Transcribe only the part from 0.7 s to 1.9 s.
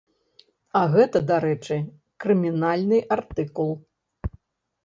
А гэта, дарэчы,